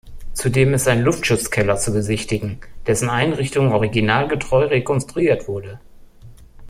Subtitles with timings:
[0.33, 5.79] Zudem ist ein Luftschutzkeller zu besichtigen, dessen Einrichtung originalgetreu rekonstruiert wurde.